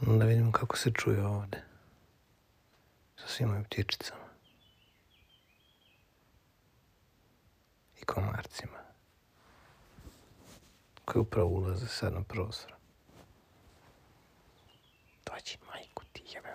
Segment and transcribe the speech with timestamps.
[0.00, 1.62] Da vidimo kako se čuje ovde.
[3.16, 4.24] Sa svim ovim ptičicama.
[8.00, 8.78] I komarcima.
[11.04, 12.74] Koji upravo ulaze sad na prozor.
[15.26, 16.54] Dođi, majku ti jebe.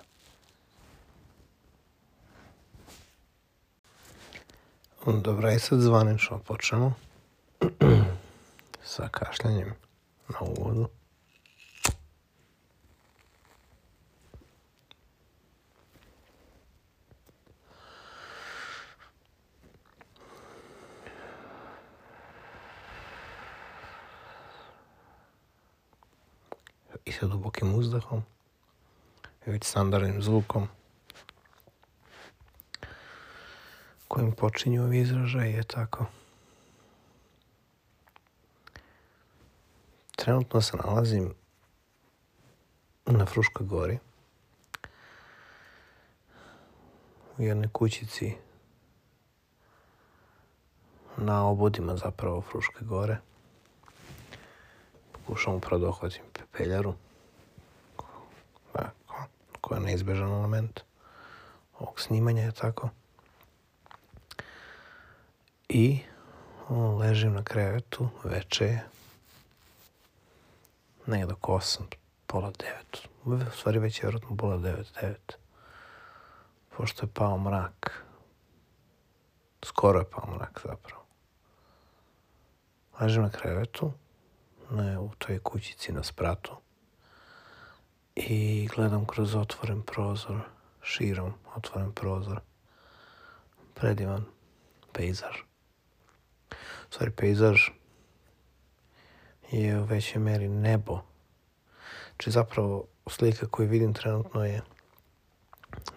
[5.06, 6.94] Dobra, i sad zvanično počnemo
[8.84, 9.74] sa kašljanjem
[10.28, 10.99] na uvodu.
[27.06, 28.24] I sa dubokim uzdahom
[29.46, 30.68] već standardnim zvukom
[34.08, 36.06] kojim počinju ovi izražaji je tako.
[40.16, 41.34] Trenutno se nalazim
[43.06, 44.00] na Fruškoj gori
[47.38, 48.34] u jednoj kućici
[51.18, 53.18] na obodima zapravo Fruške gore.
[55.12, 55.92] Pokušam upravo da
[56.60, 56.94] pepeljaru
[59.62, 60.82] koja je neizbežan element
[61.80, 62.90] ovog snimanja je tako.
[65.70, 66.00] I
[67.00, 68.86] ležim na krevetu, veče je,
[71.06, 71.80] negdje oko 8,
[72.28, 73.08] pola 9.
[73.26, 75.16] U stvari već je vjerojatno pola 9, 9.
[76.78, 78.04] Pošto je pao mrak.
[79.66, 81.04] Skoro je pao mrak zapravo.
[83.00, 83.92] Ležim na krevetu,
[85.00, 86.52] u toj kućici na spratu.
[88.16, 90.40] I gledam kroz otvoren prozor,
[90.82, 92.40] širom otvoren prozor.
[93.74, 94.26] Predivan
[94.94, 95.36] pejzaž.
[96.90, 97.70] Stvari, pejzaž
[99.52, 101.00] je u većoj meri nebo.
[102.18, 104.62] Či zapravo slika koju vidim trenutno je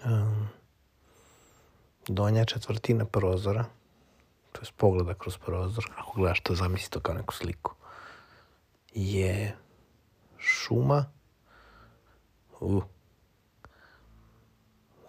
[0.05, 0.49] um,
[2.09, 3.65] donja četvrtina prozora,
[4.53, 7.75] to je pogleda kroz prozor, ako gledaš to zamisli to kao neku sliku,
[8.95, 9.57] je
[10.39, 11.05] šuma,
[12.61, 12.83] u,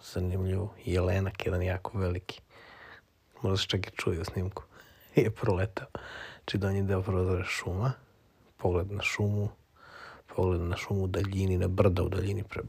[0.02, 2.40] zanimljivo, jelenak jedan jako veliki,
[3.42, 4.62] možda se čak i čuje u snimku,
[5.16, 5.86] je proletao.
[6.36, 7.92] Znači donji deo prozora šuma,
[8.56, 9.48] pogled na šumu,
[10.26, 12.62] pogled na šumu u daljini, na brda u daljini pre,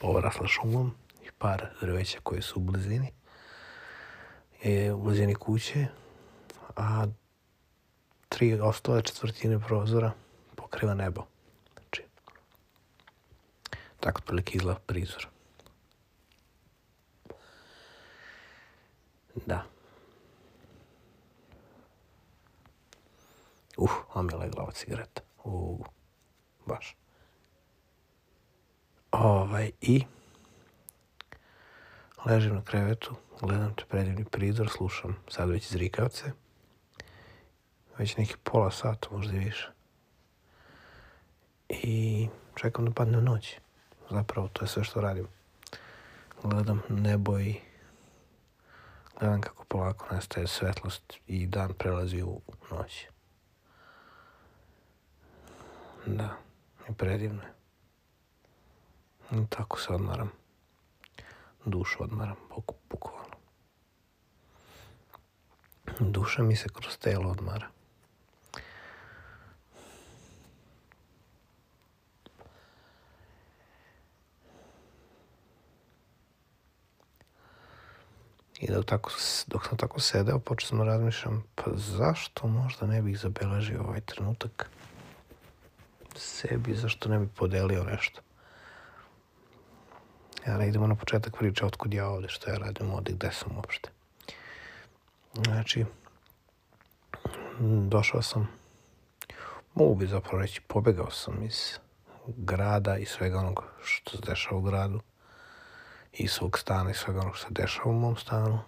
[0.00, 0.94] obrasla šumom.
[1.24, 3.12] I par drveća koje su u blizini.
[4.62, 5.86] Je u blizini kuće,
[6.76, 7.06] a
[8.28, 10.12] tri ostale četvrtine prozora
[10.68, 11.22] pokriva nebo.
[11.72, 12.02] Znači,
[14.00, 15.28] tako otprilike izgleda prizor.
[19.46, 19.64] Da.
[23.76, 25.22] Uh, a mi je legla ova cigareta.
[25.44, 25.86] Uh,
[26.66, 26.96] baš.
[29.10, 30.04] Ovaj, i
[32.26, 36.32] ležim na krevetu, gledam te predivni prizor, slušam sad već zrikavce.
[37.98, 39.77] Već neki pola sata, možda i više.
[41.68, 43.58] I čekam da padne noć.
[44.10, 45.28] Zapravo, to je sve što radim.
[46.42, 47.60] Gledam nebo i
[49.18, 52.40] gledam kako polako nestaje svetlost i dan prelazi u
[52.70, 53.06] noć.
[56.06, 56.36] Da,
[56.88, 57.52] i predivno je.
[59.30, 60.30] I tako se odmaram.
[61.64, 62.36] Dušu odmaram,
[62.90, 63.36] bukvalno.
[66.00, 67.68] Duša mi se kroz telo odmara.
[78.60, 79.10] I da tako,
[79.46, 84.00] dok sam tako sedeo, počeo sam da razmišljam, pa zašto možda ne bih zabeležio ovaj
[84.00, 84.70] trenutak
[86.16, 88.20] sebi, zašto ne bi podelio nešto.
[90.46, 93.56] Ja ne idemo na početak priče otkud ja ovde, što ja radim ovde, gde sam
[93.56, 93.90] uopšte.
[95.34, 95.84] Znači,
[97.88, 98.48] došao sam,
[99.74, 101.78] mogu bi zapravo reći, pobegao sam iz
[102.26, 105.00] grada i svega onog što se dešava u gradu
[106.12, 108.58] i svog stana i svega onog što se dešava u mom stanu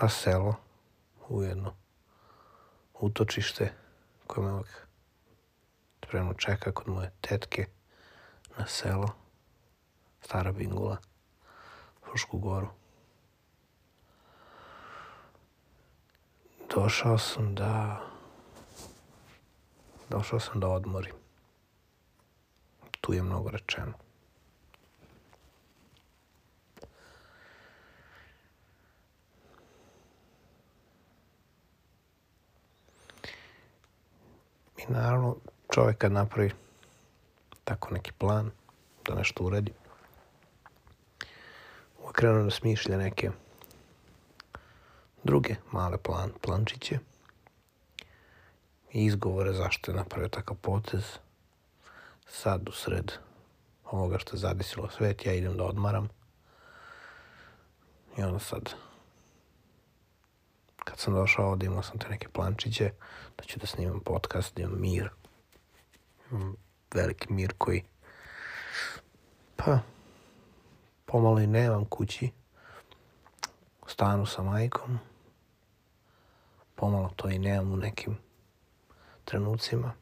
[0.00, 0.54] na selo
[1.28, 1.74] u jedno
[2.94, 3.72] utočište
[4.26, 4.86] koje me uvek
[6.12, 7.66] spremno čeka kod moje tetke
[8.58, 9.08] na selo,
[10.20, 10.96] Stara Bingula,
[12.04, 12.68] Frušku goru.
[16.74, 18.00] Došao sam da...
[20.10, 21.14] Došao sam da odmorim.
[23.00, 23.92] Tu je mnogo rečeno.
[34.88, 35.36] I naravno,
[35.74, 36.50] čovjek kad napravi
[37.64, 38.50] tako neki plan
[39.06, 39.72] da nešto uradi.
[41.98, 43.30] Uvijek krenuo da smišlja neke
[45.24, 46.98] druge male plan, plančiće
[48.92, 51.04] i izgovore zašto je napravio takav potez.
[52.26, 53.12] Sad u sred
[53.84, 56.08] ovoga što je zadesilo svet, ja idem da odmaram.
[58.18, 58.74] I onda sad,
[60.84, 62.90] kad sam došao ovdje, imao sam te neke plančiće,
[63.38, 65.10] da ću da snimam podcast, da imam mir.
[66.94, 67.84] Veliki mir koji,
[69.56, 69.78] pa,
[71.04, 72.30] pomalo i nemam kući.
[73.82, 74.98] U stanu sa majkom.
[76.74, 78.18] Pomalo to i nemam u nekim
[79.24, 79.92] trenucima.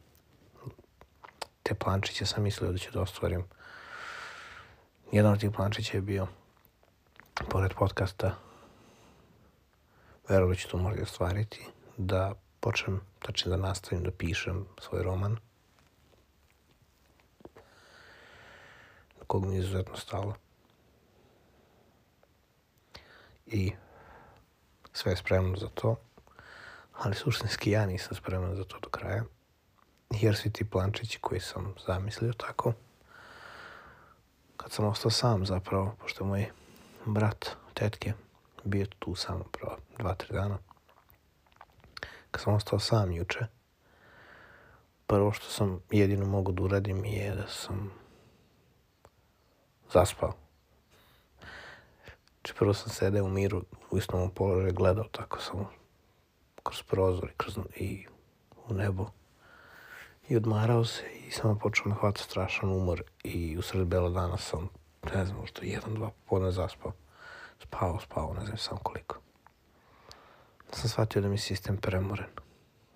[1.63, 3.43] Te plančiće sam mislio da ću da ostvarim.
[5.11, 6.27] Jedan od tih plančića je bio,
[7.49, 8.35] pored podcasta,
[10.31, 11.67] verujem da ću to možda ostvariti,
[11.97, 15.37] da počnem, tačnije da nastavim da pišem svoj roman.
[19.27, 20.35] kog mi je izuzetno stalo.
[23.45, 23.71] I
[24.93, 25.95] sve je spremno za to
[27.03, 29.23] ali suštinski ja nisam spreman za to do kraja.
[30.09, 32.73] Jer svi ti plančići koji sam zamislio tako,
[34.57, 36.45] kad sam ostao sam zapravo, pošto je moj
[37.05, 38.13] brat, tetke,
[38.63, 40.57] bio tu samo prvo dva, tri dana,
[42.31, 43.45] kad sam ostao sam juče,
[45.07, 47.91] prvo što sam jedino mogu da uradim je da sam
[49.93, 50.33] zaspao.
[52.41, 55.69] Znači prvo sam sedeo u miru, u istom položaju, gledao tako samo
[56.63, 58.05] kroz prozor i, kroz, i
[58.67, 59.05] u nebo.
[60.29, 64.37] I odmarao se i samo počeo me hvata strašan umor i u sred bela dana
[64.37, 64.69] sam,
[65.15, 66.91] ne znam, možda jedan, dva popodne zaspao.
[67.63, 69.19] Spao, spao, ne znam sam koliko.
[70.73, 72.29] Sam shvatio da mi sistem premoren.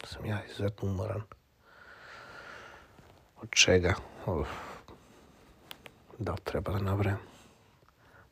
[0.01, 1.21] Da sam ja izuzetno umoran.
[3.41, 3.93] Od čega?
[4.25, 4.47] Uf.
[6.19, 7.19] Da li treba da nabrajam?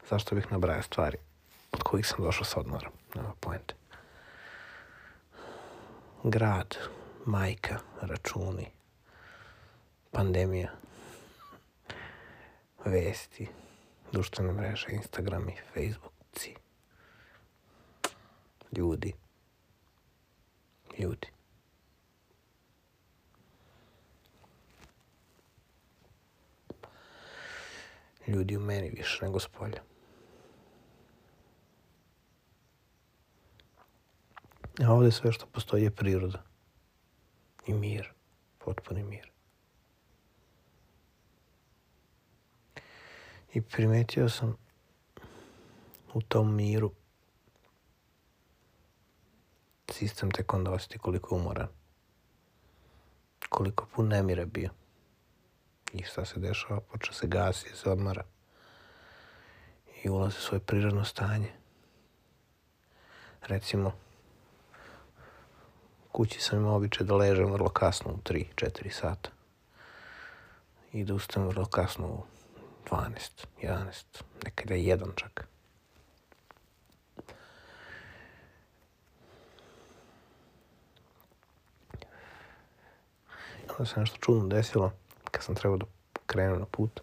[0.09, 1.17] Zašto bih nabrajao stvari
[1.71, 2.91] od kojih sam došao sa odmorom?
[3.15, 3.73] Nema pojente
[6.23, 6.77] grad,
[7.25, 8.67] majka, računi,
[10.11, 10.71] pandemija,
[12.85, 13.47] vesti,
[14.11, 16.12] društvene mreže, Instagram i Facebookci,
[18.77, 19.13] ljudi,
[20.99, 21.27] ljudi.
[28.27, 29.83] Ljudi u meni više nego s polja.
[34.81, 36.43] A ovdje sve što postoji je priroda.
[37.67, 38.13] I mir.
[38.57, 39.31] Potpuni mir.
[43.53, 44.57] I primetio sam
[46.13, 46.91] u tom miru
[49.93, 51.67] sistem tek onda osjeti koliko je umoran.
[53.49, 54.69] Koliko pun nemira bio.
[55.93, 56.79] I šta se dešava?
[56.79, 58.23] Počne se gasi, se odmara.
[60.03, 61.51] I ulazi u svoje prirodno stanje.
[63.41, 63.91] Recimo,
[66.11, 69.29] kući sam imao običaj da ležem vrlo kasno u 3-4 sata.
[70.93, 72.23] I da ustajem vrlo kasno u
[72.89, 75.52] 12, 11, nekada je jedan čak.
[83.73, 84.91] Onda se nešto čudno desilo
[85.31, 85.85] kad sam trebao da
[86.25, 87.01] krenem na put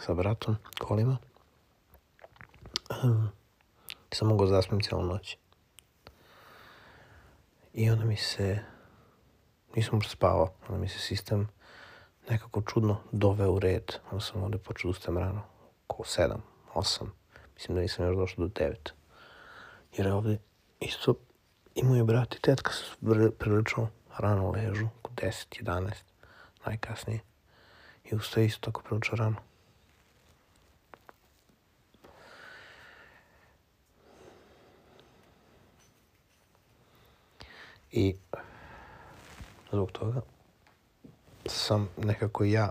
[0.00, 1.16] sa bratom, kolima.
[3.04, 3.28] Um,
[4.12, 5.36] sam mogao zaspim cijelu noć.
[7.74, 8.58] I onda mi se,
[9.76, 11.48] nisam možda spavao, onda mi se sistem
[12.30, 13.92] nekako čudno doveo u red.
[14.10, 15.42] Onda sam ovde počeo da ustajem rano,
[15.88, 16.42] oko sedam,
[16.74, 17.12] osam.
[17.54, 18.92] Mislim da nisam još došao do devet.
[19.96, 20.38] Jer je ovde
[20.80, 21.14] isto
[21.74, 22.96] i moj brat i tetka su
[23.38, 25.92] prilično rano ležu, 10, 11,
[26.66, 27.20] najkasnije.
[28.04, 29.36] I ustaje isto tako prilično rano.
[37.92, 38.16] I
[39.72, 40.20] zbog toga
[41.46, 42.70] sam nekako ja,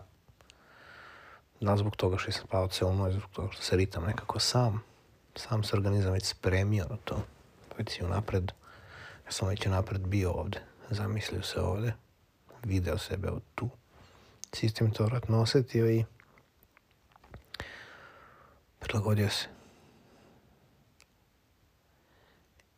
[1.60, 4.84] da zbog toga što sam pao celo noć, zbog toga što se ritam nekako sam,
[5.36, 7.24] sam se organizam već spremio na to,
[7.78, 8.52] već si unapred,
[9.26, 11.94] ja sam već unapred bio ovde, zamislio se ovde,
[12.64, 13.70] video sebe od tu,
[14.54, 16.06] sistem to vratno osetio i
[18.80, 19.48] prilagodio se.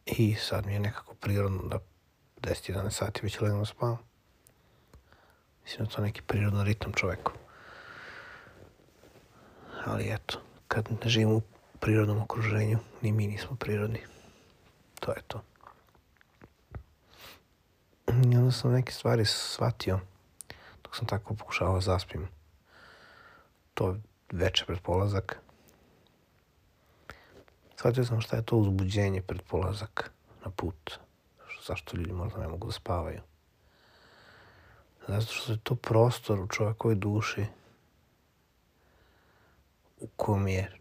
[0.06, 1.80] I sad mi je nekako prirodno da
[2.42, 3.98] 10-11 sati već legno spavam.
[5.64, 7.32] Mislim da to neki prirodno ritam čoveku.
[9.86, 11.42] Ali eto, kad ne živimo u
[11.80, 14.00] prirodnom okruženju, ni mi nismo prirodni.
[15.00, 15.44] To je to.
[18.08, 20.00] I onda sam neke stvari shvatio
[20.84, 22.28] dok sam tako pokušavao da zaspim.
[23.74, 23.96] to
[24.32, 25.40] veče pred polazak,
[27.78, 30.12] shvatio sam šta je to uzbuđenje pred polazak
[30.46, 31.00] na put.
[31.68, 33.22] Zašto ljudi možda ne mogu da spavaju.
[35.08, 37.46] Zato što je to prostor u čovjekovoj duši
[40.00, 40.72] u kom je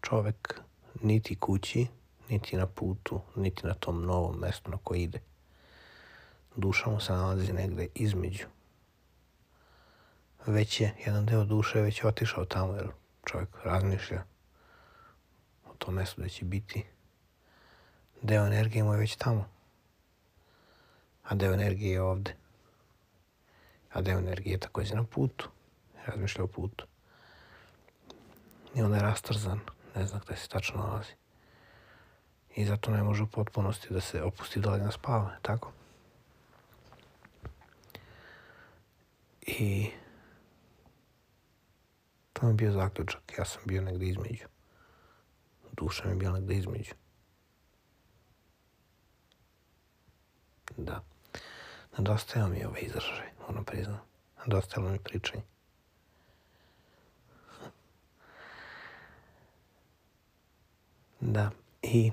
[0.00, 0.60] čovek
[1.02, 1.86] niti kući,
[2.28, 5.20] niti na putu, niti na tom novom mestu na koji ide.
[6.56, 8.46] Duša mu se nalazi negde između.
[10.46, 12.88] Već je, jedan deo duše već je otišao tamo, jer
[13.24, 14.22] čovjek razmišlja
[15.64, 16.84] o tom mestu da će biti.
[18.22, 19.48] Deo energije mu je već tamo.
[21.24, 22.36] A deo energije je ovde.
[23.92, 25.48] A deo energije je takođe na putu.
[26.06, 26.86] Razmišlja o putu.
[28.74, 29.60] I onda je rastrzan.
[29.96, 31.12] Ne zna gde se tačno nalazi.
[32.56, 35.72] I zato ne može u potpunosti da se opusti dole na spavanje, tako?
[39.46, 39.90] I
[42.32, 43.22] to mi je bio zaključak.
[43.38, 44.44] Ja sam bio negde između.
[45.72, 46.94] Duša mi je bila negde između.
[50.76, 51.04] Da.
[51.98, 54.00] Nedostajao mi ovaj izražaj, ono priznam.
[54.46, 55.42] Nedostajalo mi pričanje.
[61.20, 61.50] Da,
[61.82, 62.12] i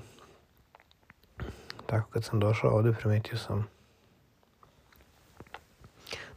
[1.86, 3.68] tako kad sam došao ovde primetio sam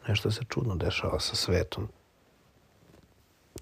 [0.07, 1.89] nešto se čudno dešava sa svetom.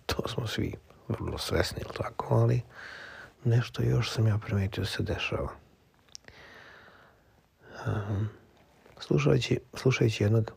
[0.06, 0.74] To smo svi
[1.08, 2.62] vrlo svesni, ili tako, ali
[3.44, 5.50] nešto još sam ja primetio se dešava.
[7.86, 8.30] Um,
[9.00, 10.52] slušajući, slušajući jednog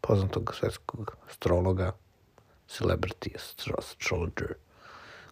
[0.00, 1.92] poznatog svetskog astrologa,
[2.68, 3.36] celebrity
[3.78, 4.54] astrologer,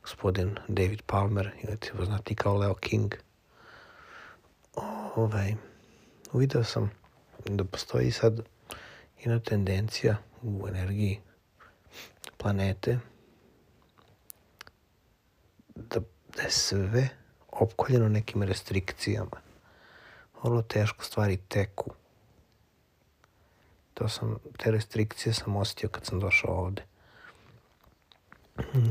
[0.02, 3.14] gospodin David Palmer, ili ti poznati kao Leo King,
[5.16, 5.54] ovaj,
[6.32, 6.90] uvideo sam
[7.44, 8.40] da postoji sad
[9.18, 11.20] jedna tendencija u energiji
[12.36, 12.98] planete
[15.74, 16.00] da,
[16.36, 17.08] da je sve
[17.48, 19.40] opkoljeno nekim restrikcijama.
[20.42, 21.90] Vrlo teško stvari teku.
[23.94, 26.82] To sam, te restrikcije sam osjetio kad sam došao ovde.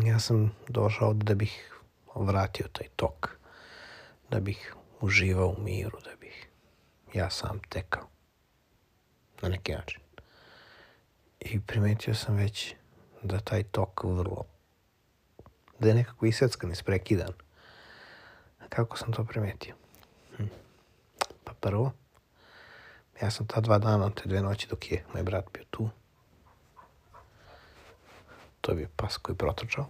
[0.05, 1.82] Ja sam došao ovde da bih
[2.15, 3.29] vratio taj tok.
[4.29, 6.50] Da bih uživao u miru, da bih
[7.13, 8.08] ja sam tekao.
[9.41, 10.04] Na neki način.
[11.45, 12.75] I primetio sam već
[13.23, 14.43] da taj tok vrlo,
[15.79, 17.33] da je nekako iseckan, isprekidan.
[18.69, 19.75] Kako sam to primetio?
[20.37, 20.43] Hm.
[21.43, 21.91] Pa prvo,
[23.21, 25.89] ja sam ta dva dana, te dve noći dok je moj brat bio tu,
[28.61, 29.85] to je bio pas koji je protočao.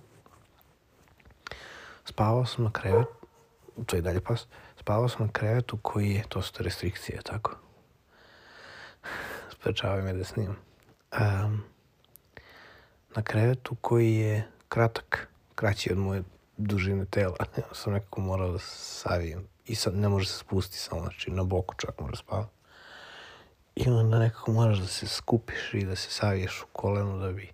[2.05, 3.07] Spavao sam na krevet,
[3.85, 4.47] to je dalje pas,
[4.79, 7.55] spavao sam na krevetu koji je, to su te restrikcije, tako?
[9.53, 10.74] Sprečavaju me da snimam.
[11.19, 11.63] Um,
[13.15, 16.23] na krevetu koji je kratak, kraći od moje
[16.57, 17.35] dužine tela.
[17.71, 19.47] Sam nekako morao da savijem.
[19.65, 22.51] I sad ne može se spustiti samo, znači na boku čak može spavati.
[23.75, 27.51] I onda nekako moraš da se skupiš i da se saviješ u kolenu da bi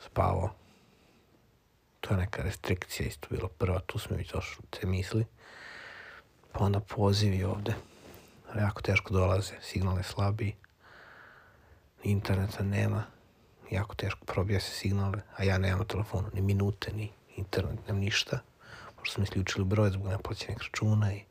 [0.00, 0.50] spavao.
[2.00, 5.26] To je neka restrikcija isto bilo prva, tu smo već došli te misli.
[6.52, 7.74] Pa onda pozivi ovde.
[8.58, 10.54] Jako teško dolaze, signal je slabiji.
[12.04, 13.02] Interneta nema.
[13.70, 18.38] Jako teško probija se signale, a ja nemam telefonu, ni minute, ni internet, nemam ništa.
[18.98, 21.22] Možda sam isključili broj zbog neplaćenih računa i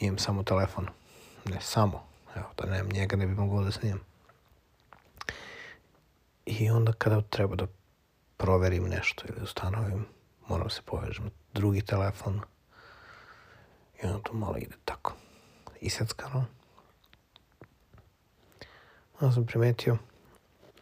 [0.00, 0.88] imam samo telefon.
[1.44, 2.06] Ne samo.
[2.36, 4.00] Evo, da nemam njega ne bi mogao da snimam.
[6.46, 7.66] I onda kada treba da
[8.36, 10.06] proverim nešto ili ustanovim,
[10.48, 12.40] moram se povežem drugi telefon,
[14.02, 15.12] I onda to malo ide tako
[15.80, 16.44] iseckano.
[19.20, 19.98] Onda sam primetio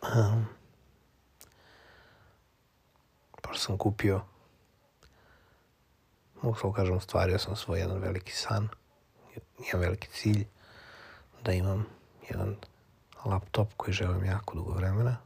[0.02, 0.46] um,
[3.42, 4.20] pa sam kupio
[6.42, 8.68] mogu samo kažem, stvario sam svoj jedan veliki san,
[9.66, 10.44] jedan veliki cilj,
[11.44, 11.86] da imam
[12.30, 12.56] jedan
[13.24, 15.16] laptop koji želim jako dugo vremena.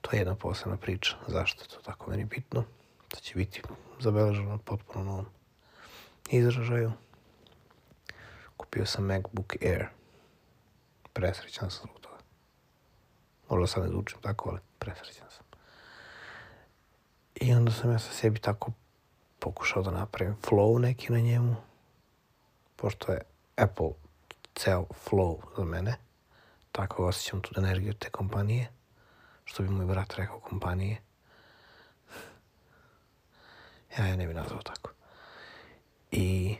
[0.00, 2.64] To je jedna posebna priča, zašto je to tako meni bitno.
[3.08, 3.62] To će biti
[4.00, 5.26] zabeleženo potpuno novom
[6.30, 6.92] izražaju.
[8.56, 9.86] Kupio sam MacBook Air.
[11.12, 12.18] Presrećan sam zbog toga.
[13.50, 15.44] Možda sad ne zvučim tako, ali presrećan sam.
[17.34, 18.72] I onda sam ja sa sebi tako
[19.38, 21.56] pokušao da napravim flow neki na njemu.
[22.76, 23.20] Pošto je
[23.56, 23.90] Apple
[24.54, 25.96] ceo flow za mene.
[26.72, 28.70] Tako osjećam tu energiju te kompanije.
[29.44, 31.00] Što bi moj brat rekao kompanije.
[33.98, 34.90] Ja je ne bi nazvao tako.
[36.10, 36.56] I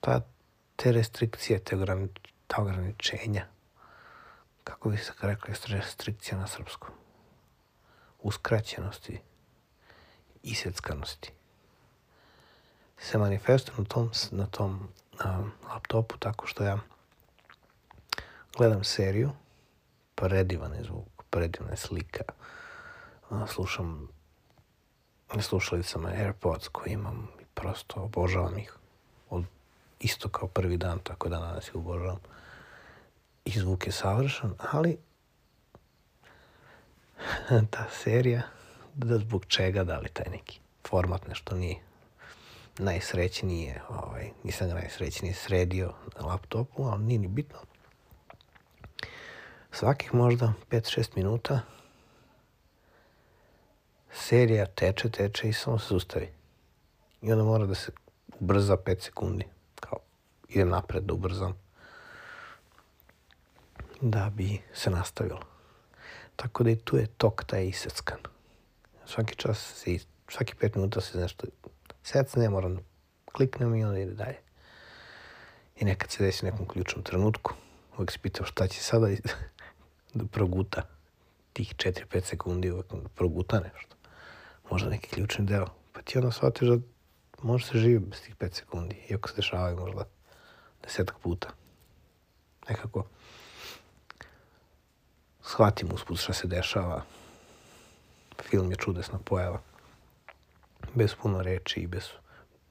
[0.00, 0.20] ta,
[0.76, 2.08] te restrikcije, te ograni,
[2.46, 3.46] ta ograničenja,
[4.64, 6.94] kako bi se rekli restrikcija na srpskom?
[8.24, 9.20] uskraćenosti,
[10.42, 11.32] iseckanosti
[12.98, 14.88] se manifestuje na tom, na tom
[15.24, 16.78] um, laptopu tako što ja
[18.56, 19.30] gledam seriju,
[20.14, 22.24] predivan je zvuk, predivna je slika,
[23.30, 24.08] uh, slušam
[25.40, 28.76] slušalicama AirPods koje imam i prosto obožavam ih
[30.00, 32.18] isto kao prvi dan, tako da danas ih obožavam.
[33.44, 34.98] I zvuk je savršen, ali
[37.70, 38.42] ta serija,
[38.94, 41.76] da zbog čega, da li taj neki format nešto nije
[42.78, 47.58] najsrećnije, ovaj, nisam ga najsrećnije sredio na laptopu, ali nije ni bitno.
[49.72, 51.60] Svakih možda 5-6 minuta
[54.12, 56.28] serija teče, teče i samo se zustavi.
[57.22, 57.92] I onda mora da se
[58.40, 59.46] ubrza 5 sekundi.
[59.84, 59.98] Kao,
[60.48, 61.52] idem napred da ubrzam.
[64.00, 65.40] Da bi se nastavilo.
[66.36, 68.18] Tako da i tu je tok taj iseckan.
[69.06, 69.98] Svaki čas se,
[70.28, 71.46] svaki 5 minuta se nešto
[72.02, 72.82] secne, moram da
[73.32, 74.38] kliknem i onda ide dalje.
[75.76, 77.54] I nekad se desi nekom ključnom trenutku.
[77.96, 79.08] Uvijek se pitam šta će sada
[80.14, 80.82] da proguta
[81.52, 83.96] tih 4-5 sekundi, uvijek da proguta nešto.
[84.70, 85.66] Možda neki ključni deo.
[85.92, 86.78] Pa ti onda shvatiš da
[87.42, 90.04] može se živi bez tih 5 sekundi, iako se dešavaju možda
[90.82, 91.48] desetak puta.
[92.68, 93.06] Nekako
[95.42, 97.04] shvatim usput šta se dešava.
[98.42, 99.60] Film je čudesna pojava
[100.94, 102.08] bez puno reči i bez,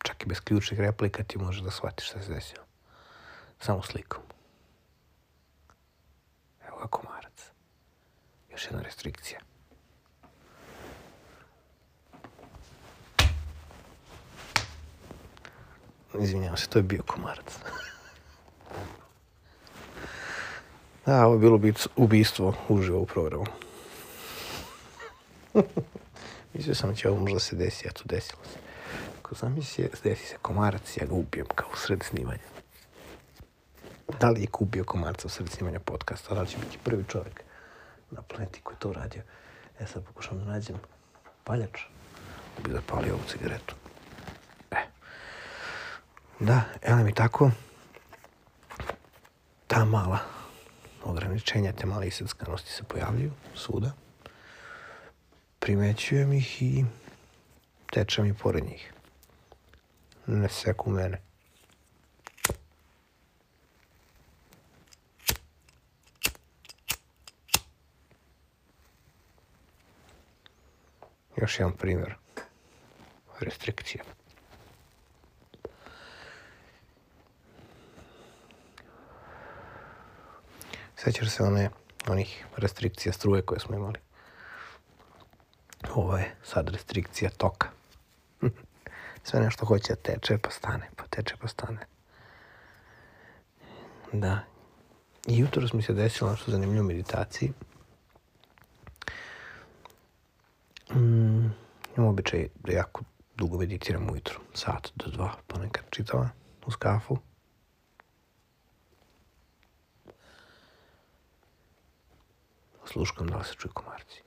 [0.03, 2.63] čak i bez ključnih replika ti možeš da shvatiš šta se desilo.
[3.59, 4.23] Samo slikom.
[6.67, 7.51] Evo ga komarac.
[8.51, 9.39] Još jedna restrikcija.
[16.19, 17.45] Izvinjavam se, to je bio komarac.
[21.05, 21.59] Da, ovo je bilo
[21.95, 23.45] ubistvo uživo u programu.
[26.53, 28.59] Mislio sam da će ovo možda se desi, eto desilo se.
[29.19, 32.47] Ako zamisli, desi se komarac, ja ga ubijem kao u sred snimanja.
[34.19, 37.43] Da li je kubio komarca u sred snimanja podcasta, da li će biti prvi čovjek
[38.11, 39.21] na planeti koji to uradio.
[39.79, 40.75] E sad pokušam da nađem
[41.43, 41.81] paljač
[42.57, 43.75] da bi zapalio ovu cigaretu.
[46.39, 47.51] Da, evo mi tako
[49.67, 50.19] ta mala
[51.03, 53.91] ograničenja, te male iseckanosti se pojavljuju svuda
[55.63, 56.85] primećujem ih i
[57.93, 58.93] tečem i pored njih.
[60.27, 61.21] Ne seku mene.
[71.37, 72.15] Još jedan primjer
[73.39, 74.03] restrikcija.
[81.03, 81.69] Sećaš se one,
[82.07, 83.99] onih restrikcija struje koje smo imali?
[85.95, 87.67] ovo je sad restrikcija toka.
[89.23, 91.79] Sve nešto hoće da teče pa stane, pa teče pa stane.
[94.11, 94.39] Da.
[95.27, 97.51] I jutro mi se desilo nešto zanimljivo u meditaciji.
[100.93, 101.45] Mm,
[101.97, 103.03] imam običaj da jako
[103.35, 106.29] dugo meditiram ujutro, sat do dva, ponekad čitava,
[106.65, 107.17] uz kafu.
[112.85, 114.21] Sluškam da li se čuju komarci.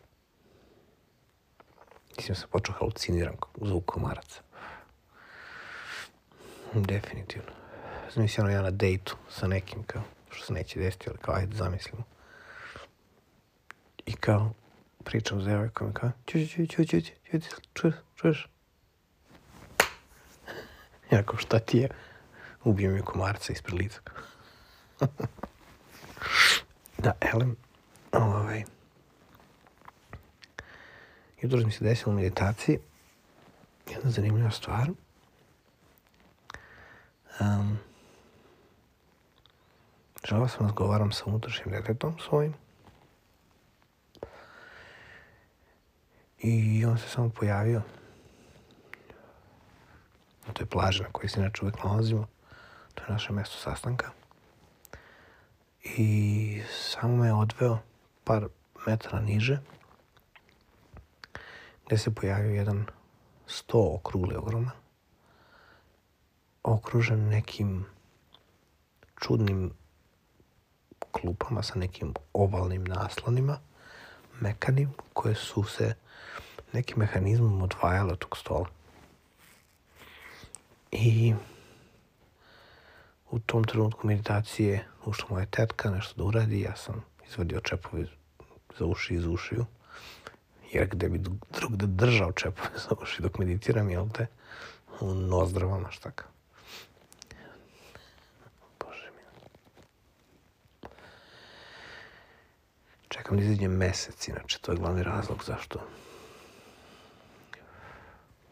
[2.16, 4.40] Mislim sam počeo haluciniram zvuk komaraca.
[6.75, 7.51] Definitivno.
[8.14, 11.57] Zamislio ono ja na dejtu sa nekim, kao, što se neće desiti, ali kao, ajde,
[11.57, 12.05] zamislimo.
[14.07, 14.53] I kao,
[15.05, 18.49] pričam s devojkom, kao, čući, čući, čući, čući, čući, čuješ, čuješ?
[21.11, 21.88] Ja kao, šta ti je?
[22.64, 24.01] Ubijem mi komarca ispred lica.
[27.05, 27.57] da, elem,
[28.16, 28.64] ovaj,
[31.42, 32.79] Jutro mi se desilo u meditaciji
[33.90, 34.90] jedna zanimljiva stvar.
[37.40, 37.79] Um,
[40.29, 42.55] želao sam da razgovaram sa unutrašnjim detetom svojim.
[46.38, 47.83] I on se samo pojavio
[50.46, 52.26] na toj plaži na kojoj se inače uvek nalazimo.
[52.94, 54.11] To je naše mesto sastanka.
[55.85, 57.79] I samo me odveo
[58.27, 58.49] par
[58.87, 59.61] metara niže
[61.87, 62.87] gde se pojavio jedan
[63.47, 64.71] sto okrugli ogroman,
[66.62, 67.87] okružen nekim
[69.23, 69.71] čudnim
[71.12, 73.59] klupama sa nekim ovalnim naslonima,
[74.41, 75.95] mekanim, koje su se
[76.73, 78.67] nekim mehanizmom odvajale od tog stola.
[80.93, 81.35] I
[83.31, 88.07] u tom trenutku meditacije ušla moja tetka nešto da uradi, ja sam izvadio čepovi
[88.79, 89.67] za uši iz ušiju
[90.73, 94.27] Jer gde bi drugde držao čepove za uši dok meditiram, jel te?
[95.01, 96.31] U nozdravama, šta kao.
[98.81, 99.23] Bože mi.
[103.09, 105.81] Čekam da izađe mesec, inače, to je glavni razlog zašto.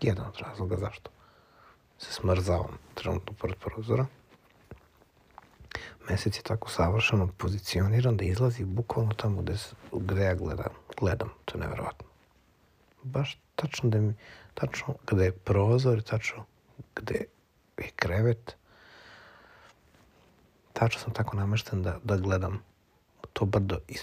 [0.00, 1.10] Jedan od razloga zašto
[1.98, 4.06] se smrzavam trenutno pored prozora.
[6.08, 9.54] Mesec je tako savršeno pozicioniran da izlazi bukvalno tamo gde,
[9.92, 10.72] gde ja gledam.
[10.98, 11.30] gledam.
[11.44, 12.06] To je neverovatno.
[13.02, 14.14] Baš tačno da mi,
[14.54, 16.44] tačno gde je prozor, tačno
[16.96, 17.24] gde
[17.78, 18.56] je krevet.
[20.72, 22.62] Tačno sam tako namešten da, da gledam
[23.32, 24.00] to brdo iz,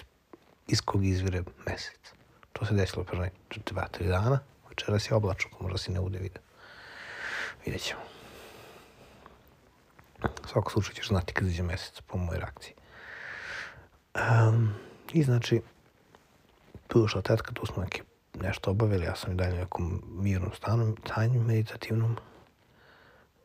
[0.67, 2.13] iz kog izvire mesec.
[2.53, 3.29] To se desilo pre
[3.65, 4.39] dva, tri dana.
[4.69, 6.43] Večeras je oblačno, možda si ne bude video.
[7.65, 8.20] Vidjet ćemo.
[10.23, 12.73] U svakom slučaju ćeš znati kad izađe mesec po mojoj reakciji.
[14.15, 14.73] Um,
[15.13, 15.61] I znači,
[16.95, 18.01] je ušla tetka, tu smo neki
[18.39, 22.17] nešto obavili, ja sam i dalje u nekom mirnom stanu, stanju meditativnom.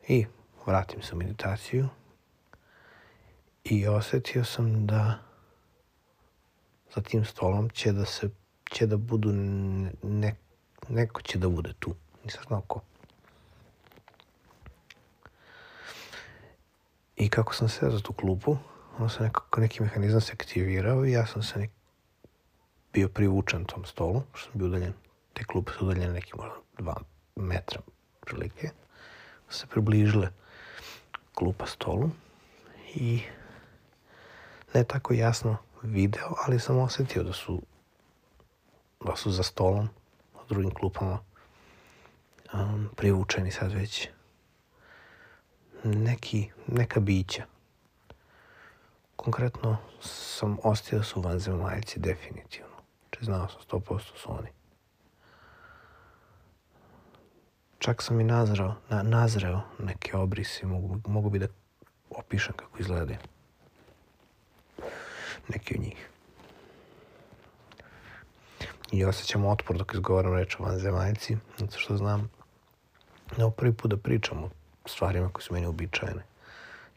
[0.07, 0.25] I
[0.65, 1.89] vratim se u meditaciju
[3.63, 5.19] i osetio sam da
[6.95, 8.29] za tim stolom će da se
[8.71, 9.31] će da budu
[10.03, 10.35] ne,
[10.89, 11.95] neko će da bude tu.
[12.23, 12.81] Nisam znao ko.
[17.17, 18.57] I kako sam se za tu klupu,
[18.97, 21.71] ono se nekako neki mehanizam se aktivirao i ja sam se nek...
[22.93, 24.93] bio privučen tom stolu, što sam bio udaljen.
[25.33, 26.95] Te klupe su udaljene neki možda dva
[27.35, 27.81] metra
[28.19, 28.69] prilike.
[29.49, 30.29] Se približile
[31.33, 32.09] klupa stolu
[32.95, 33.21] i
[34.73, 37.61] ne tako jasno video, ali sam osetio da su
[39.05, 39.89] da su za stolom
[40.33, 41.19] u drugim klupama
[42.53, 44.09] um, privučeni sad već
[45.83, 47.43] neki, neka bića.
[49.15, 52.77] Konkretno sam ostio su vanzemaljci definitivno.
[53.09, 54.47] Če znači, znao sam 100% su oni.
[57.79, 61.47] Čak sam i nazreo, na, nazreo neke obrisi, mogu, mogu bi da
[62.09, 63.19] opišem kako izgledaju.
[65.47, 66.09] Neki od njih.
[68.91, 72.29] I osjećam otpor dok izgovaram reč o vanzemaljci, zato što znam
[73.37, 74.49] da prvi put da pričam o
[74.87, 76.23] stvarima koje su meni običajne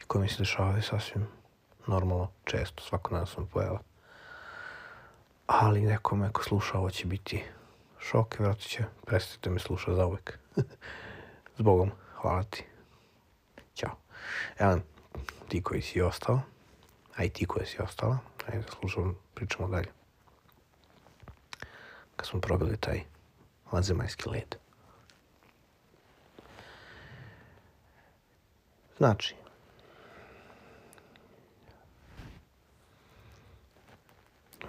[0.01, 1.27] i koje mi se dešavaju sasvim
[1.87, 3.79] normalno, često, svako dan sam pojava.
[5.47, 7.43] Ali nekome ako sluša ovo će biti
[7.99, 10.39] šok i vratno će prestati da me sluša za uvek.
[11.57, 12.65] Zbogom, hvala ti.
[13.75, 13.95] Ćao.
[14.59, 14.79] Evo,
[15.47, 16.41] ti koji si ostao,
[17.15, 19.87] a i ti koji si ostala, ajde da slušam, pričamo dalje.
[22.15, 23.01] Kad smo probili taj
[23.71, 24.60] vanzemaljski led.
[29.01, 29.35] Znači,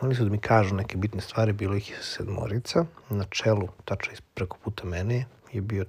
[0.00, 4.12] oni su da mi kažu neke bitne stvari, bilo ih je sedmorica, na čelu, tačno
[4.34, 5.84] preko puta mene, je bio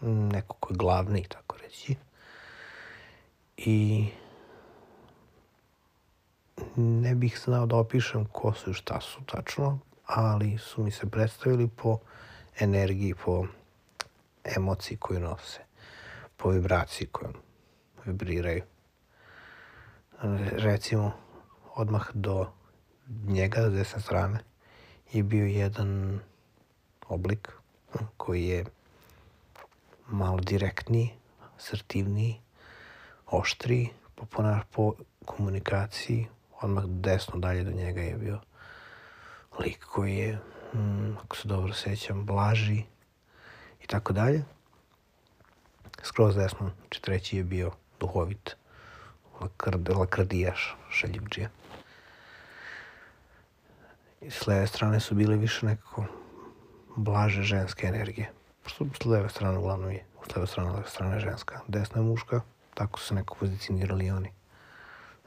[0.00, 1.96] neko ko je glavni, tako reći.
[3.56, 4.06] I
[6.76, 11.10] ne bih znao da opišem ko su i šta su tačno, ali su mi se
[11.10, 11.98] predstavili po
[12.60, 13.46] energiji, po
[14.56, 15.73] emociji koju nose
[16.44, 17.34] po vibraciji kojom
[18.04, 18.62] vibriraju.
[20.52, 21.12] Recimo,
[21.74, 22.52] odmah do
[23.26, 24.38] njega, s desne strane,
[25.12, 26.20] je bio jedan
[27.08, 27.52] oblik
[28.16, 28.64] koji je
[30.06, 31.10] malo direktniji,
[31.56, 32.40] assertivniji,
[33.26, 34.26] oštriji, po,
[34.70, 34.92] po
[35.24, 36.26] komunikaciji.
[36.60, 38.40] Odmah desno dalje do njega je bio
[39.60, 40.38] lik koji je,
[40.74, 42.82] mm, ako se dobro sećam, blaži
[43.82, 44.44] i tako dalje
[46.04, 48.56] skroz desno, znači treći je bio duhovit,
[49.40, 51.48] lakrd, lakrdijaš, šaljivđija.
[54.20, 56.04] I s leve strane su bile više nekako
[56.96, 58.30] blaže ženske energije.
[58.66, 62.06] Što s leve strane uglavnom je, s leve strane, leve strane je ženska, desna je
[62.06, 62.40] muška,
[62.74, 64.32] tako su se neko pozicionirali oni.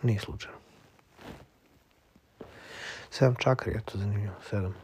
[0.02, 0.58] Nije slučajno.
[3.10, 4.76] Sedam čakri, eto zanimljivo, sedam.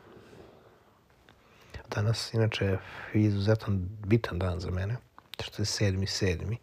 [1.90, 2.66] Danas, inače,
[3.14, 4.98] je izuzetan bitan dan za mene
[5.44, 6.58] što je sedmi, sedmi.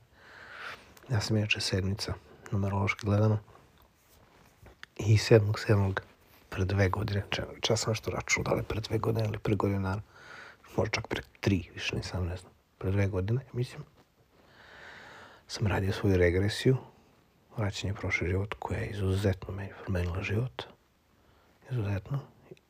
[1.10, 2.14] Ja sam inače sedmica,
[2.50, 3.38] numerološki gledano.
[4.96, 6.00] I sedmog, sedmog,
[6.48, 7.24] pre dve godine,
[7.60, 10.02] čas sam nešto računao, da li pre dve godine ili pre godine dana,
[10.76, 13.82] možda čak pre tri, više nisam, ne znam, pre dve godine, mislim,
[15.46, 16.76] sam radio svoju regresiju,
[17.56, 20.62] vraćanje prošle život, koja je izuzetno meni promenila život,
[21.70, 22.20] izuzetno,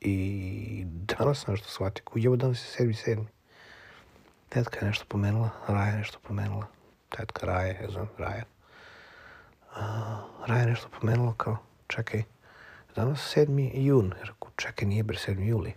[0.01, 3.27] i danas sam nešto shvatio, je danas je sedmi, sedmi.
[4.51, 6.67] Tetka je nešto pomenula, Raja je nešto pomenula.
[7.09, 8.45] Tetka Raja, ja znam, Raja.
[9.71, 12.23] Uh, Raja je nešto pomenula kao, čekaj,
[12.97, 13.71] danas 7.
[13.75, 14.13] jun.
[14.19, 15.49] Ja rekao, čekaj, nije bre 7.
[15.49, 15.75] juli.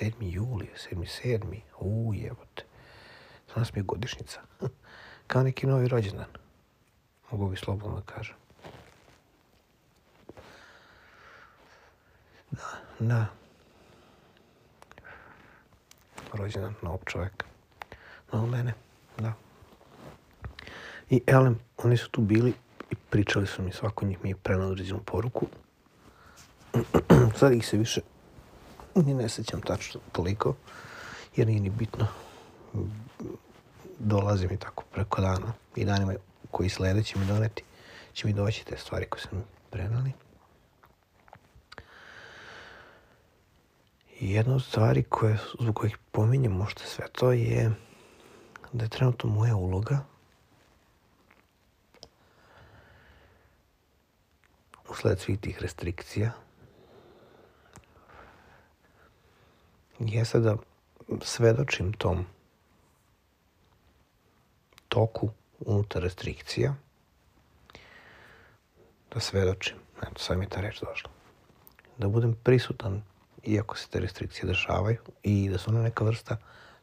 [0.00, 0.12] 7.
[0.20, 1.06] juli, 7.
[1.24, 1.60] 7.
[1.78, 2.64] U, jebote.
[3.54, 4.40] Danas mi je godišnica.
[5.26, 6.32] Kao neki novi rođendan.
[7.30, 8.36] Mogu bi slobodno da kažem.
[12.50, 13.26] Da, da.
[16.32, 17.53] Rođendan novog čoveka.
[18.34, 18.74] Novo mene,
[19.18, 19.32] da.
[21.10, 22.54] I elem, oni su tu bili
[22.90, 25.46] i pričali su mi, svako njih mi je prenao određenu poruku.
[27.38, 28.00] Sad ih se više
[28.94, 30.54] ni ne sećam tačno toliko,
[31.36, 32.06] jer nije ni bitno.
[33.98, 36.14] Dolazi mi tako preko dana i danima
[36.50, 37.62] koji slede će mi doneti,
[38.12, 40.12] će mi doći te stvari koje su mi prenali.
[44.20, 47.70] I jedna od stvari koje, zbog kojih pominjem možda sve to je
[48.74, 49.98] da je trenutno moja uloga
[54.88, 56.32] usled svih tih restrikcija
[59.98, 60.56] jeste da
[61.22, 62.26] svedočim tom
[64.88, 66.74] toku unutar restrikcija,
[69.14, 71.10] da svedočim, eto sad mi je ta reč došla,
[71.98, 73.02] da budem prisutan
[73.42, 76.36] iako se te restrikcije dešavaju i da su ona neka vrsta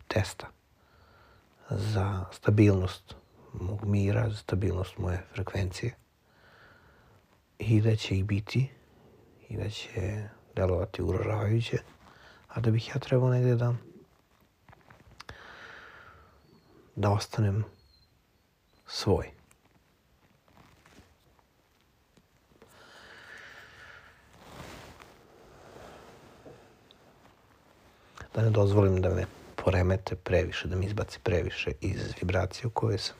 [0.08, 0.48] testa
[1.72, 3.16] za stabilnost
[3.54, 5.96] mog mira, za stabilnost moje frekvencije
[7.60, 8.70] i da će ih biti
[9.50, 11.78] i da će delovati ugrožavajuće,
[12.48, 13.74] a da bih ja trebao negde da
[16.96, 17.64] da ostanem
[18.88, 19.32] svoj.
[28.36, 32.98] Da ne dozvolim da me poremete previše, da mi izbaci previše iz vibracije u kojoj
[32.98, 33.16] sam.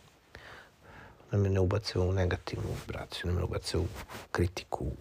[1.32, 3.86] Da me ne ubace u negativnu vibraciju, da me ubace u
[4.32, 4.94] kritiku, u,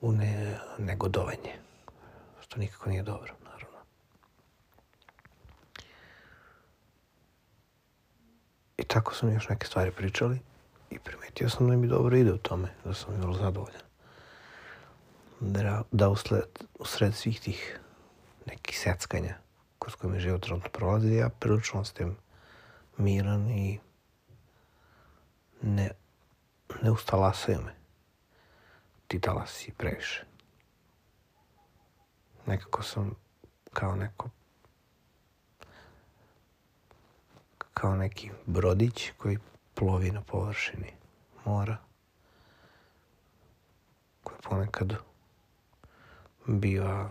[0.00, 1.54] u ne, negodovanje.
[2.40, 3.78] Što nikako nije dobro, naravno.
[8.78, 10.38] I tako su mi još neke stvari pričali
[10.90, 13.82] i primetio sam da mi dobro ide u tome, da sam vrlo zadovoljan.
[15.40, 17.80] Da, da usled, usred svih tih
[18.46, 19.45] nekih seckanja
[19.86, 22.16] kroz koje mi život trenutno prolazi, ja prilično ostajem
[22.96, 23.78] miran i
[25.62, 25.90] ne,
[26.82, 27.74] ne ustalasaju me
[29.06, 30.24] ti talasi previše.
[32.46, 33.14] Nekako sam
[33.72, 34.28] kao neko
[37.74, 39.38] kao neki brodić koji
[39.74, 40.92] plovi na površini
[41.44, 41.76] mora
[44.24, 44.94] koji ponekad
[46.46, 47.10] biva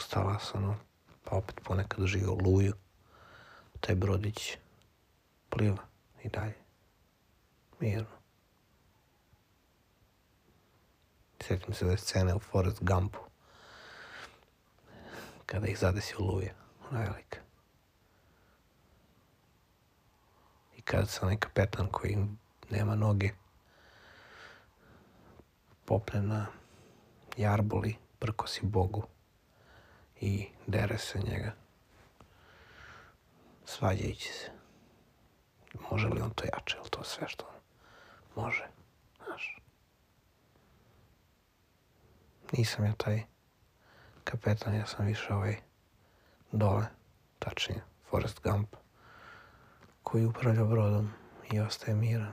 [0.00, 0.76] ustalasano,
[1.24, 2.74] pa opet ponekad živi oluju.
[3.80, 4.56] Taj brodić
[5.50, 5.84] pliva
[6.24, 6.56] i dalje.
[7.80, 8.16] Mirno.
[11.40, 13.18] Sjetim se da je scene u Forrest Gumpu.
[15.46, 16.54] Kada ih zadesi oluje.
[16.90, 17.38] Ona velika.
[20.76, 22.26] I kada se onaj kapetan koji
[22.70, 23.30] nema noge
[25.84, 26.46] popne na
[27.36, 29.06] jarboli, prkosi Bogu
[30.20, 31.52] i dere se njega.
[33.64, 34.50] Svađajući se.
[35.90, 37.60] Može li on to jače, ili to sve što on
[38.44, 38.66] može,
[39.24, 39.58] znaš.
[42.52, 43.22] Nisam ja taj
[44.24, 45.56] kapetan, ja sam više ovaj
[46.52, 46.86] dole,
[47.38, 48.76] tačnije, Forrest Gump,
[50.02, 51.12] koji upravlja brodom
[51.52, 52.32] i ostaje miran.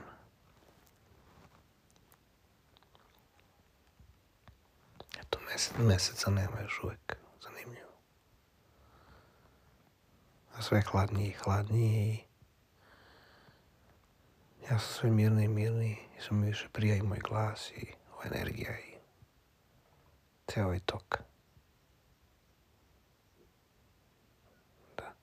[5.20, 7.18] Eto, mesec, meseca nema još uvek
[10.47, 12.18] a sve hladnije i hladnije i
[14.62, 17.86] ja sam sve mirniji i mirniji i sam mi više prija i moj glas i
[18.12, 18.94] ova energija i
[20.46, 21.18] ceo ovaj tok.
[24.96, 25.14] Da.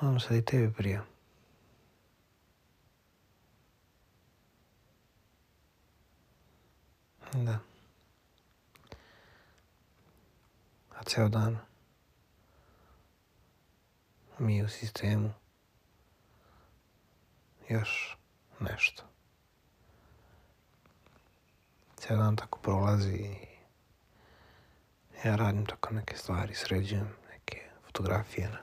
[0.00, 1.04] Malo sad i tebi prija.
[7.32, 7.58] Da.
[10.94, 11.67] A ceo dan
[14.38, 15.32] mi u sistemu
[17.68, 18.16] još
[18.60, 19.02] nešto.
[21.96, 23.36] Cijel dan tako prolazi i
[25.24, 28.58] ja radim tako neke stvari, sređujem neke fotografije na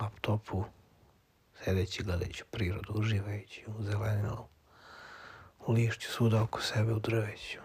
[0.00, 0.64] laptopu,
[1.64, 4.46] sedeći, gledajući prirodu, uživajući u zeleninu,
[5.66, 7.58] u lišću svuda oko sebe, u drveću,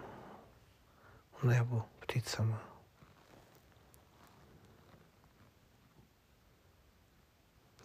[1.42, 2.69] u nebu, pticama,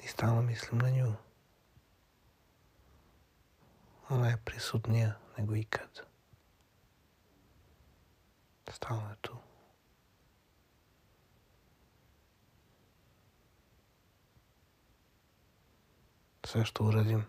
[0.05, 1.17] и стана мислим на него.
[4.11, 6.07] Она е присутния, не го икат.
[8.71, 9.39] Ставането.
[16.47, 17.27] Сега ще уредим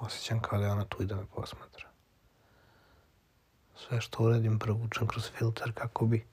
[0.00, 1.86] осечен каляна на туидаме по 8 метра.
[3.76, 6.26] Сега ще уредим превучен кръс филтър, како би.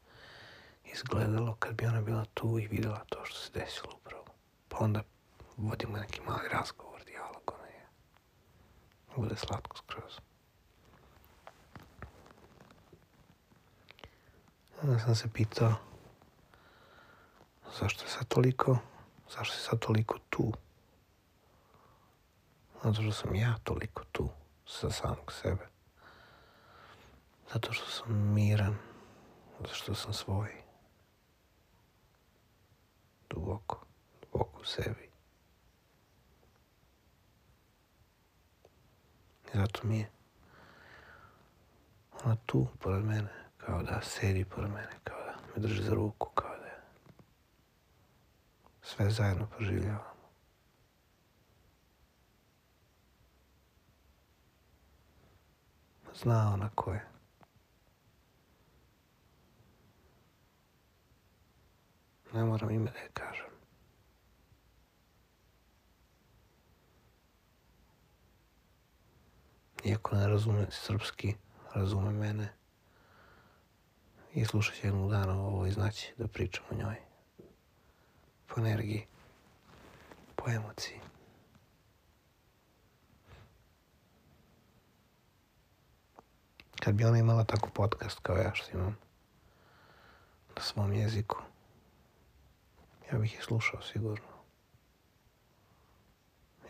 [0.94, 4.26] Izgledalo kad bi ona bila tu i videla to što se desilo upravo.
[4.70, 5.04] Pa onda
[5.58, 7.86] vodimo neki mali razgovor, dijalog, ona je.
[9.16, 10.14] Bude slatko skroz.
[14.84, 15.74] Onda sam se pitao
[17.80, 18.78] zašto je sad toliko,
[19.30, 20.54] zašto je sad toliko tu?
[22.84, 24.30] Zato što sam ja toliko tu
[24.66, 25.68] sa samog sebe.
[27.54, 28.76] Zato što sam miran,
[29.60, 30.61] zato što sam svoj.
[33.34, 33.86] Duboko,
[34.22, 35.10] duboko u sebi.
[39.54, 40.10] I zato mi je
[42.24, 46.30] ona tu pored mene, kao da sedi pored mene, kao da me drži za ruku,
[46.36, 46.62] kao da
[48.82, 50.12] sve zajedno proživljavamo.
[56.14, 57.11] Zna ona ko je.
[62.34, 63.46] Ne moram ime da je kažem.
[69.84, 71.36] Iako ne razume srpski,
[71.74, 72.54] razume mene.
[74.34, 76.96] I slušat će jednog dana ovo i znaći da pričam o njoj.
[78.48, 79.06] Po energiji,
[80.36, 81.00] po emociji.
[86.80, 88.98] Kad bi ona imala tako podcast kao ja što imam
[90.56, 91.42] na svom jeziku,
[93.12, 94.28] ja bih je slušao sigurno.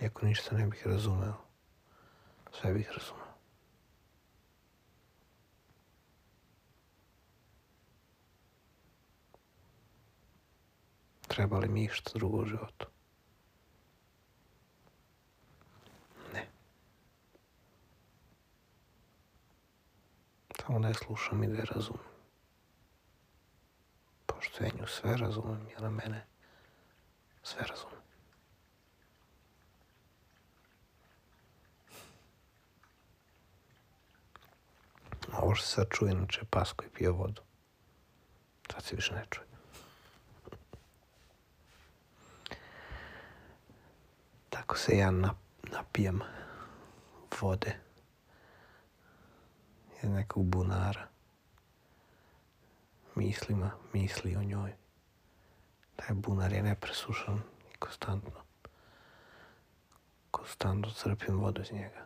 [0.02, 1.34] Iako ništa ne bih razumeo,
[2.52, 3.32] sve bih razumeo.
[11.28, 12.88] Treba li mi išta drugo u životu?
[16.34, 16.48] Ne.
[20.62, 22.12] Samo da je slušam i da je razumem.
[24.80, 26.31] Nju sve razumem i ona mene
[27.44, 28.02] sve razumem.
[35.34, 37.42] Ovo što sad čuje, inače pas koji pije vodu.
[38.72, 39.48] Sad se više ne čuje.
[44.50, 45.12] Tako se ja
[45.64, 46.22] napijem
[47.42, 47.80] vode
[50.04, 51.08] iz nekog bunara.
[53.16, 54.81] Mislima, misli o njoj.
[56.02, 57.42] Taj bunar je nepresušan
[57.74, 58.42] i konstantno.
[60.32, 62.06] Konstantno crpim vodu iz njega.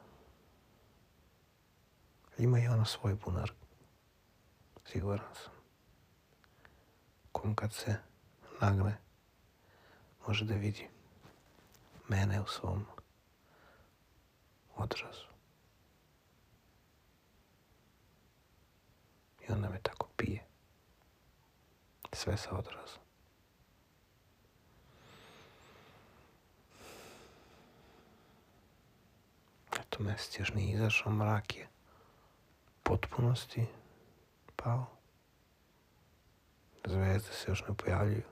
[2.38, 3.52] Ima i ona svoj bunar.
[4.86, 5.54] Siguran sam.
[7.32, 7.96] Kom kad se
[8.62, 8.98] nagne,
[10.28, 10.90] može da vidi
[12.08, 12.86] mene u svom
[14.76, 15.28] odrazu.
[19.48, 20.46] I onda me tako pije.
[22.14, 23.05] Sve sa odrazom.
[29.80, 31.68] Eto, mesec još nije izašao, mrak je
[32.84, 33.66] potpunosti
[34.56, 34.86] pao.
[36.86, 38.24] Zvezde se još ne pojavljuju.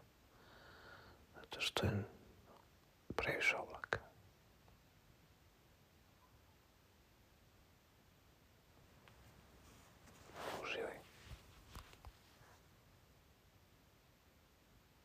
[1.35, 2.03] Zato što je
[3.15, 3.55] previše